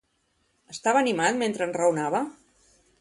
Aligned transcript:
Estava 0.75 1.03
animat 1.05 1.37
mentre 1.43 1.67
enraonava? 1.67 2.23